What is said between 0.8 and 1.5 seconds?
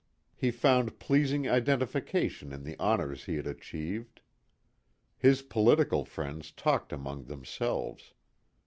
pleasing